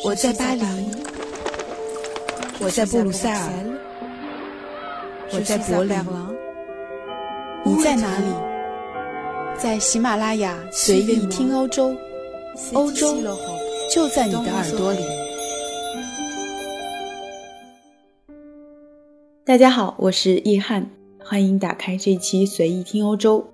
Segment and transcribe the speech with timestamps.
[0.00, 0.64] 我在巴黎，
[2.60, 3.52] 我在布鲁塞尔，
[5.30, 5.96] 我在柏林，
[7.64, 8.26] 你在哪里？
[9.56, 11.94] 在喜马拉雅随意听欧洲，
[12.72, 13.14] 欧洲
[13.90, 15.00] 就在你的耳朵里。
[19.44, 20.90] 大家好，我是易翰，
[21.22, 23.46] 欢迎打开这期随意听欧洲。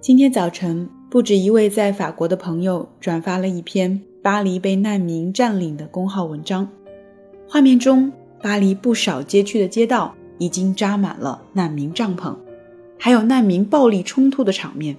[0.00, 4.02] 今天早晨，不止一位在法国的朋友转发了一篇。
[4.22, 6.68] 巴黎被难民占领的公号文章，
[7.48, 8.12] 画面中
[8.42, 12.36] 巴黎不少街区的街道已经扎满了难民帐篷，
[12.98, 14.94] 还有难民暴力冲突的场面。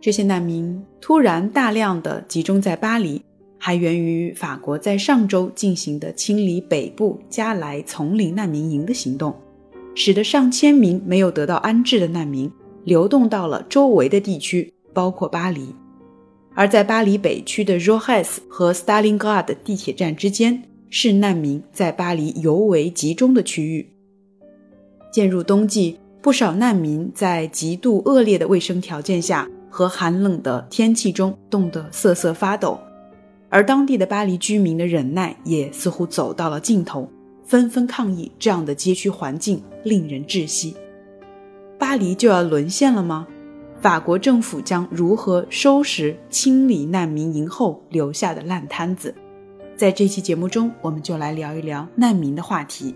[0.00, 3.20] 这些难民突然大量的集中在巴黎，
[3.58, 9.34] 还源于法国在上周进行的清理北部加莱丛林难民营的行动，
[9.94, 12.50] 使得上千名没有得到安置的难民
[12.84, 15.74] 流动到了周围的地区，包括巴黎。
[16.60, 23.88] 而在巴黎北区的 r o h e s 和 Stalingrad 地铁站之间，是难民在巴黎尤为集中的区域。
[25.10, 32.78] 渐入冬季，不少难民在极度恶劣的卫生条件下和寒冷的天气中冻得瑟瑟发抖，
[33.48, 37.08] 而当地的巴黎居民的忍耐也似乎走到了尽头，
[37.42, 40.76] 纷纷抗议这样的街区环境令人窒息。
[41.78, 43.26] 巴黎就要沦陷了吗？
[43.80, 49.14] 法国政府将如何收拾清理难民营后留下的烂摊子？
[49.74, 52.94] 在这期节目中，我们就来聊一聊难民的话题。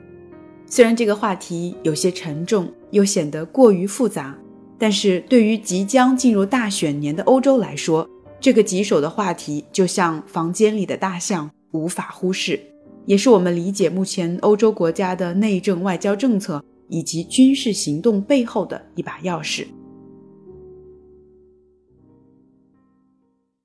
[0.67, 4.37] 虽然这个话题有些沉重，又显得过于复杂，
[4.79, 8.07] 但是对于即将进入大选年的欧洲来说，
[8.39, 12.61] 这个棘手的话题就像房间里的大象，无法忽视，
[13.07, 19.65] 也是我们理解目前欧洲国家的内政、外交政策以及军事行动背后的一把钥匙。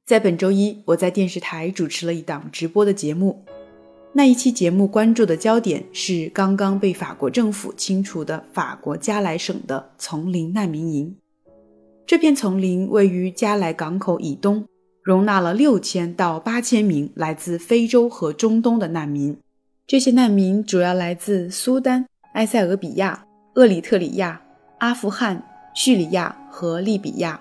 [0.09, 3.45] 在本周一，我在电视台主持了一档直播的节目。
[4.11, 11.15] 那一期节目关注的焦点是刚刚被法国政府清除的法国加莱省的丛林难民营。
[12.07, 14.65] 这片丛林位于加莱港口以东，
[15.03, 19.37] 容纳了六千到八千名来自非洲和中东的难民。
[19.85, 24.41] 这些难民主要来自苏丹、埃塞俄比亚、厄里特里亚、
[24.79, 25.43] 阿富汗、
[25.75, 27.39] 叙利亚和利比亚。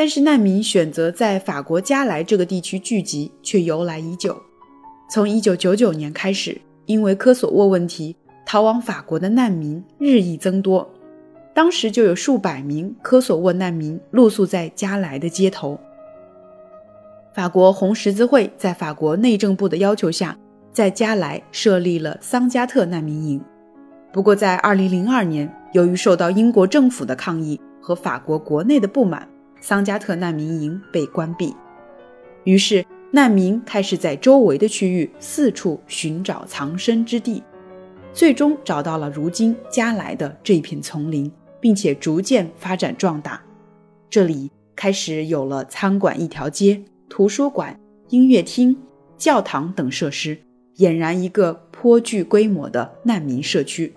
[0.00, 4.34] 但是难民选择在法国加莱这个地区聚集却由来已久。
[5.10, 8.16] 从1999年开始，因为科索沃问题，
[8.46, 10.88] 逃往法国的难民日益增多。
[11.52, 15.78] 当时就有数百名科索沃难民露宿在加莱的街头。
[17.34, 20.34] 法国红十字会在法国内政部的要求下，
[20.72, 23.38] 在加莱设立了桑加特难民营。
[24.10, 29.28] 不过，在2002年，由于受到英国政府的抗议和法国国内的不满，
[29.60, 31.54] 桑加特难民营被关闭，
[32.44, 37.42] 于是难民开始在周围的区域四处寻找藏身之地，
[38.12, 43.42] 最终找到了如今加来的这片丛林，并且逐渐发展壮大。
[44.08, 47.78] 这里开始有了餐馆一条街、图书馆、
[48.08, 48.76] 音乐厅、
[49.18, 50.38] 教堂等设施，
[50.78, 53.92] 俨然一个颇具规模的难民社区。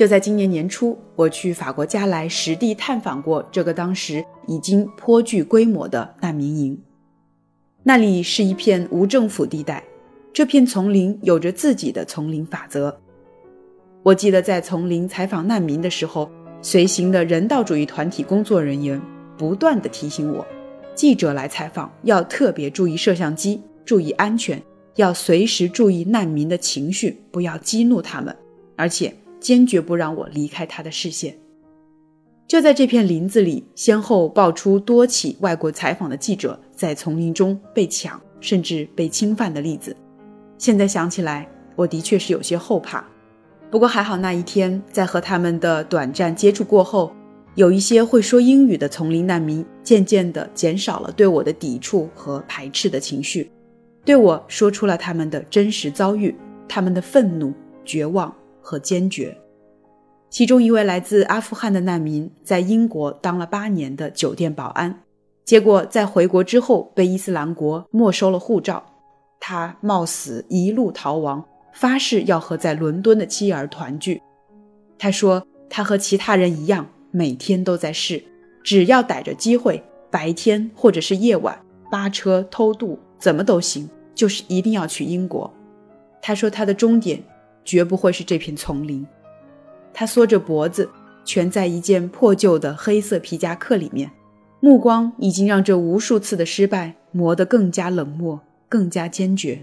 [0.00, 6.80] 就在今年年初，我去法国加莱实地探访过这个当时已经颇具规模的难民营。
[7.82, 9.84] 那里是一片无政府地带，
[10.32, 12.98] 这片丛林有着自己的丛林法则。
[14.02, 16.30] 我记得在丛林采访难民的时候，
[16.62, 18.98] 随行的人道主义团体工作人员
[19.36, 20.46] 不断地提醒我：
[20.94, 24.62] 记者来采访要特别注意摄像机，注意安全，
[24.96, 28.34] 要随时注意难民的情绪，不要激怒他们，
[28.76, 29.14] 而且。
[29.40, 31.36] 坚决不让我离开他的视线。
[32.46, 39.96] 就在这片林子里，先后爆出多起外国采访的记者在丛林中被抢，甚至被侵犯的例子。
[40.58, 43.04] 现在想起来，我的确是有些后怕。
[43.70, 47.12] 不过还好，那一天在和他们的短暂接触过后，
[47.54, 53.48] 有一些会说英语的丛林难民渐渐地减少了对我的抵触和排斥的情绪，
[54.04, 56.34] 对我说出了他们的真实遭遇，
[56.68, 57.54] 他们的愤怒、
[57.84, 58.34] 绝望。
[58.70, 59.36] 和坚决。
[60.28, 65.02] 其中一位来自阿富汗的难民，在英国当了八年的酒店保安，
[65.44, 68.80] 结果在回国之后被伊斯兰国没收了护照。
[69.40, 74.22] 他冒死一路逃亡，发誓要和在伦敦的妻儿团聚。
[74.96, 78.22] 他说，他和其他人一样，每天都在试，
[78.62, 79.82] 只要逮着机会，
[80.12, 85.52] 白天或者是夜晚，扒车偷渡，怎么都行，就是一定要去英国。
[86.22, 87.20] 他说，他的终点。
[87.64, 89.06] 绝不会是这片丛林。
[89.92, 90.88] 他缩着脖子，
[91.24, 94.10] 蜷在一件破旧的黑色皮夹克里面，
[94.60, 99.62] 目光已经让这无数次的失败磨得更加冷漠、更加坚决。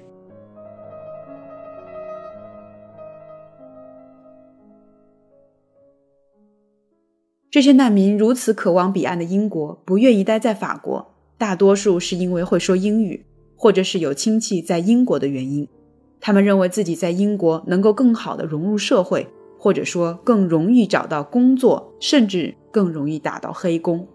[7.49, 15.67] 这些难民如此渴望彼岸的英国，不愿意待在法国，大多数是因为会说英语，或者是有亲戚在英国的原因。
[16.19, 19.27] 他们认为自己在英国能够更好的融入社会，
[19.57, 24.05] 或者说更容易找到工作，甚至更容易打到黑工。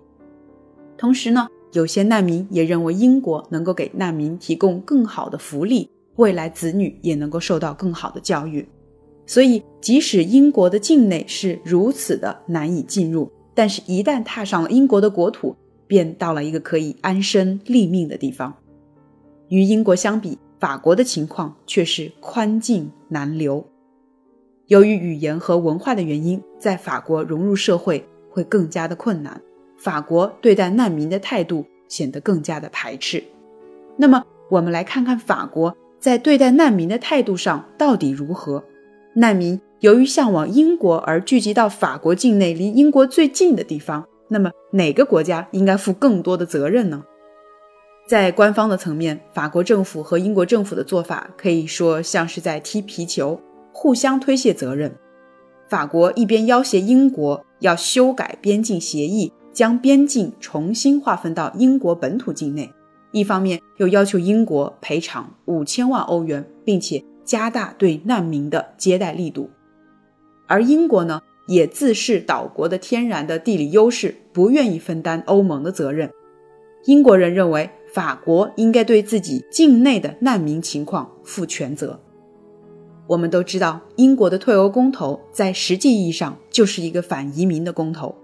[0.99, 8.66] 同时呢，有些难民也认为英国能够给难民提供更好的福利，未来子女也能够受到更好的教育。
[9.25, 15.56] 所以，即使英国的境内是如此的难以进入，但是，一旦踏上了英国的国土，
[15.87, 18.52] 便到了一个可以安身立命的地方。
[19.48, 23.67] 与英国相比，法国的情况却是宽进难留。
[24.69, 29.43] 由于语言和文化的原因，在法国融入社会会更加的困难。
[29.76, 33.25] 法国对待难民的态度显得更加的排斥。
[33.97, 38.62] 那么，我们来看看法国在对待难民的态度上到底如何。
[39.15, 47.03] 难民由于向往英国而聚集到法国境内离英国最近的地方，那么哪个国家应该负更多的责任呢？
[48.06, 53.40] 在官方的层面，法国政府和英国政府的做法可以说像是在踢皮球，
[53.72, 54.94] 互相推卸责任。
[55.69, 62.70] 法国一边要挟英国要修改边境协议，将边境重新划分到英国本土境内，
[63.12, 67.02] 一方面又要求英国赔偿五千万欧元，并且。
[67.25, 69.48] 加大对难民的接待力度，
[70.48, 76.10] 而英国呢，也自恃岛国的天然的地理优势，不愿意分担欧盟的责任。
[76.84, 82.00] 英国人认为，法国应该对自己境内的难民情况负全责。
[83.06, 88.15] 我们都知道，英国的退欧公投在实际意义上就是一个反移民的公投。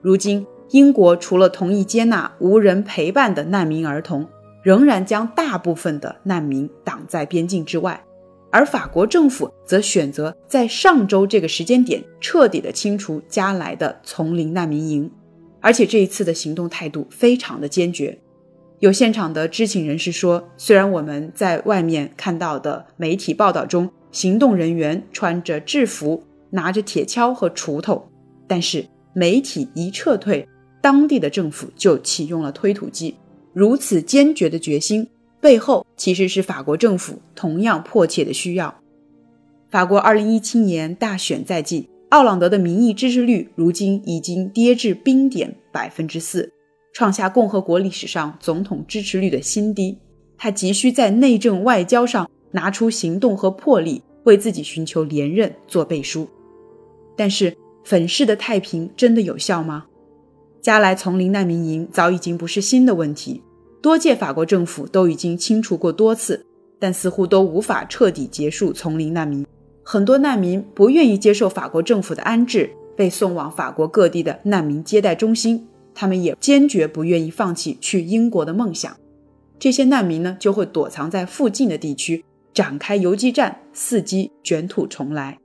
[0.00, 4.26] 如今，英国除了同意接纳无人陪伴的难民儿童，
[4.62, 8.02] 仍然将大部分的难民挡在边境之外。
[8.50, 15.10] 而法国政府则选择在上周这个时间点彻底的清除加来的丛林难民营，
[15.60, 18.18] 而且这一次的行动态度非常的坚决。
[18.80, 28.08] 有现场的知情人士说，虽然我们在外面看到的媒体报道中，行动人员穿着制服，拿着铁锹和锄头，
[28.46, 30.46] 但是媒体一撤退，
[30.80, 33.16] 当地的政府就启用了推土机。
[33.52, 35.08] 如此坚决的决心。
[35.40, 38.74] 背后其实是法国政府同样迫切的需要。
[39.70, 46.52] 法国2017年大选在即，奥朗德的民意支持率如今已经跌至冰点百分之四，
[46.98, 49.96] 创下共和国历史上总统支持率的新低。
[50.36, 56.28] 他急需在内政外交上拿出行动和魄力，为自己寻求连任做背书。
[57.16, 59.86] 但是，粉饰的太平真的有效吗？
[60.60, 63.44] 加来丛林难民营早已经不是新的问题。
[63.80, 66.44] 多届法国政府都已经清除过多次，
[66.80, 69.46] 但似乎都无法彻底结束丛林难民。
[69.84, 75.64] 很多难民不愿意接受法国政府的安置，被送往法国各地的难民接待中心。
[75.98, 78.96] 他们也坚决不愿意放弃去英国的梦想。
[79.58, 82.24] 这些难民呢，就会躲藏在附近的地区，
[82.54, 85.36] 展开游击战，伺机卷土重来。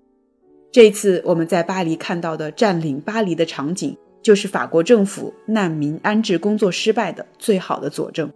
[0.72, 3.98] 这次我们在巴黎看到的占领巴黎的场景。
[4.22, 8.32] 就是法国政府难民安置工作失败的最好的佐证，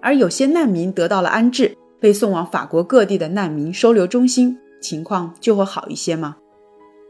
[0.00, 6.36] 而有些难民得到了安置，被送往法国各地的难民收留中心，情况就会好一些吗？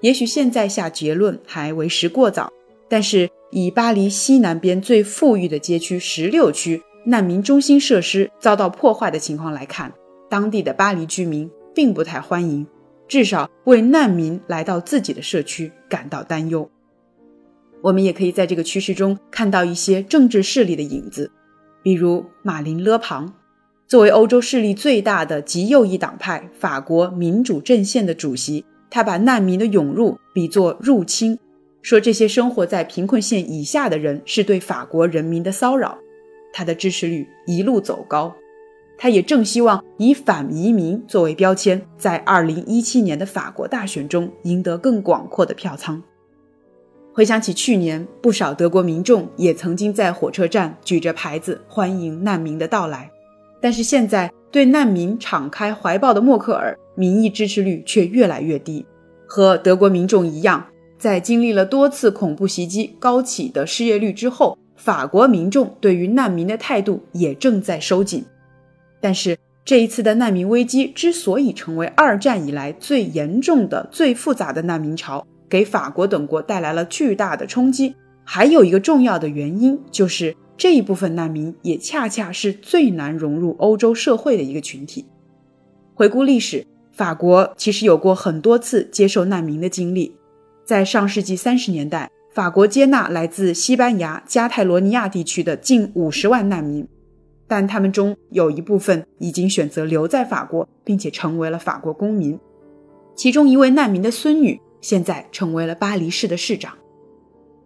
[0.00, 2.50] 也许现在下结论还为时过早，
[2.88, 9.92] 但是以巴黎西南边最富裕的街区十六区难民中心设施遭到破坏的情况来看，
[10.28, 12.66] 当地的巴黎居民并不太欢迎，
[13.06, 16.68] 至少为难民来到自己的社区感到担忧。
[17.80, 21.30] 我们也可以在这个趋势中看到一些政治势力的影子，
[21.82, 23.32] 比如马林·勒庞，
[23.86, 31.38] 作为欧洲势力最大的极右翼党派法国民主阵线的主席，他把难民的涌入比作入侵，
[31.82, 35.98] 说这些生活在贫困线以下的人是对法国人民的骚扰。
[36.52, 38.34] 他的支持率一路走高，
[38.96, 46.02] 他也正希望以反移民作为标签，在2017年的法国大选中赢得更广阔的票仓。
[47.12, 53.10] 回想起去年，不少德国民众也曾经在火车站举着牌子欢迎难民的到来，
[53.60, 58.86] 但是现在对难民敞开怀抱的默克尔民意支持率却越来越低。
[59.26, 60.64] 和德国民众一样，
[60.98, 68.24] 在经历了多次恐怖袭击、高企的失业率之后，法国民众对于难民的态度也正在收紧。
[69.00, 75.24] 但是这一次的难民危机之所以成为二战以来最严重的、最复杂的难民潮。
[75.48, 85.06] 给法国等国带来了巨大的冲击，还有一个重要的原因，就是这一部分难民也恰恰是最难融入欧洲社会的一个群体。
[85.94, 90.14] 回顾历史，法国其实有过很多次接受难民的经历。
[90.68, 96.86] 在上世纪三十年代，法国接纳来自西班牙加泰罗尼亚地区的近五十万难民，
[97.46, 102.38] 但他们中有一部分已经选择留在法国，并且成为了法国公民。
[103.16, 106.74] 其中一位难民的孙女现在成为了巴黎市的市长。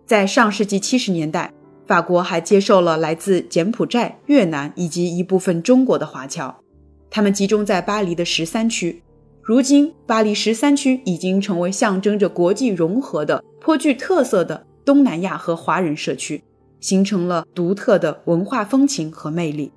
[0.07, 1.53] 在上世纪七十年代，
[1.85, 6.55] 法国还接受了来自柬埔寨、越南以及一部分中国的华侨，
[7.11, 9.03] 他们集中在巴黎的十三区。
[9.45, 16.45] 如今，巴黎十三区已经成为象征着国际融合的、颇具特色的东南亚和华人社区，
[16.79, 19.73] 形成了独特的文化风情和魅力。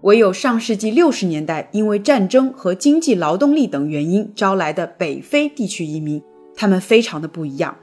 [0.00, 6.20] 唯有上世纪六十年代因为战争和经济劳动力等原因招来的北非地区移民，
[6.56, 7.76] 他们非常的不一样。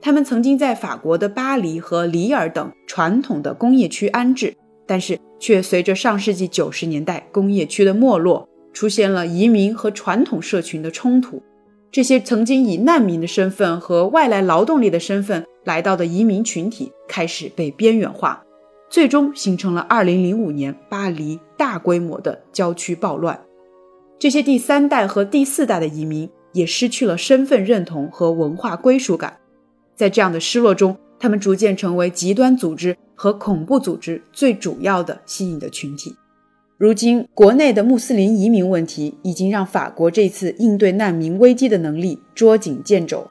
[0.00, 4.56] 他们曾经在法国的巴黎和里尔等传统的工业区安置，
[4.86, 11.42] 但是却随着上世纪九十年代工业区的没落，出现了移民和传统社群的冲突。
[11.90, 18.42] 这些曾经以难民的身份和外来劳动力的身份来到的移民群体开始被边缘化。
[18.90, 23.40] 最终形成了2005年巴黎大规模的郊区暴乱。
[24.20, 29.36] 这些第三代和第四代的移民也失去了身份认同和文化归属感。
[29.96, 36.14] 在这样的失落中，他们逐渐成为极端组织和恐怖组织最主要的吸引的群体。
[36.76, 43.30] 如今，国内的穆斯林移民问题已经让法国这次应对难民危机的能力捉襟见肘。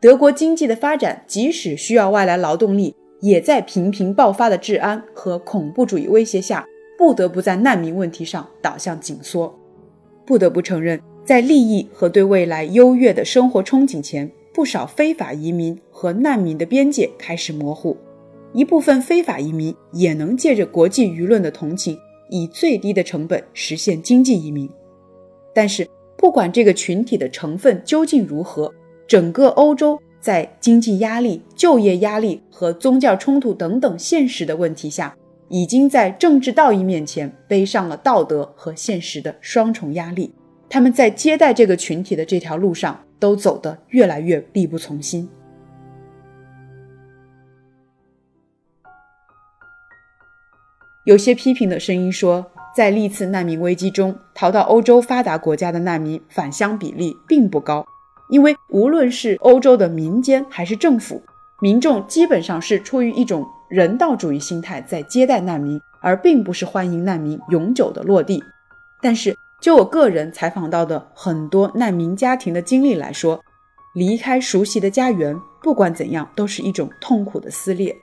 [0.00, 2.94] 德国经济的发展，即使需要外来劳动力。
[3.20, 6.66] 也在频频爆发的治安和恐怖主义威胁下，
[6.96, 9.54] 不得不在难民问题上导向紧缩。
[10.24, 17.94] 不得不承认，在利益和对未来优越的生活憧憬前，不少非法移民和难民的边界开始模糊。
[18.54, 21.98] 一部分非法移民也能借着国际舆论的同情，
[22.30, 24.66] 以最低的成本实现经济移民。
[25.54, 28.72] 但是，不管这个群体的成分究竟如何，
[29.06, 30.00] 整个欧洲。
[30.22, 35.16] 在经济压力、就业压力和宗教冲突等等现实的问题下，
[35.48, 40.30] 已经在政治道义面前背上了道德和现实的双重压力。
[40.68, 45.26] 他们在接待这个群体的这条路上，都走得越来越力不从心。
[51.10, 57.84] 有些批评的声音说，在历次难民危机中，逃到欧洲发达国家的难民返乡比例并不高。
[58.28, 61.20] 因为无论是欧洲的民间还是政府，
[61.60, 68.40] 民众基本上是出于一种人道主义心态在接待难民，而并不是欢迎难民永久的落地。
[69.02, 73.40] 但是，就我个人采访到的很多难民家庭的经历来说，
[73.96, 77.96] 离开熟悉的家园，不管怎样都是一种痛苦的撕裂。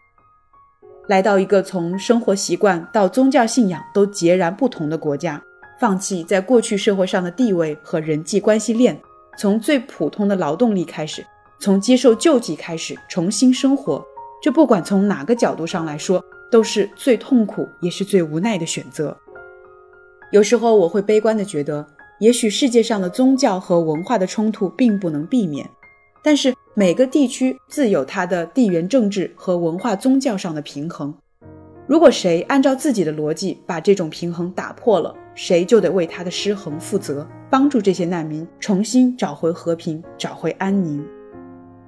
[1.07, 5.41] 来到一个从生活习惯到宗教信仰都截然不同的国家，
[5.79, 8.99] 放弃在过去社会上的地位和人际关系链。
[9.37, 11.25] 从最普通的劳动力开始，
[11.59, 14.03] 从接受救济开始重新生活，
[14.41, 19.15] 这不管从哪个角度上来说，都是最痛苦也是最无奈的选择。
[20.31, 21.85] 有时候我会悲观的觉得，
[22.19, 25.69] 也许世界上的宗教和文化的冲突并不能避免，
[26.21, 31.11] 但是每个地区自有它的地缘政治和文化宗教上的平衡。
[31.87, 41.03] 如果谁按照自己的逻辑把这种平衡打破了，谁就得为他的失衡负责，帮助这些难民重新找回和平，找回安宁。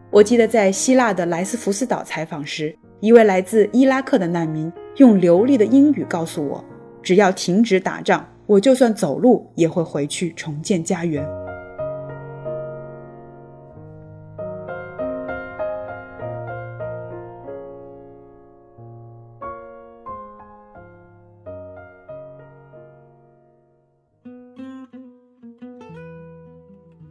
[0.10, 6.66] 我记得在希腊的莱斯福斯岛采访时，一位来自伊拉克的难民用流利的英语告诉我
[7.04, 11.24] ：“只要停止打仗，我就算走路也会回去重建家园。”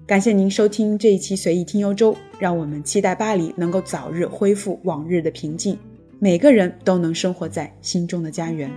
[0.09, 5.79] 感谢您收听这一期随意听欧洲，让我们期待巴黎能够早日恢复往日的平静，
[6.19, 8.71] 每个人都能生活在心中的家园。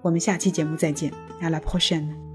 [0.00, 1.10] 我们下期节目再见
[1.42, 2.25] ，À la prochaine。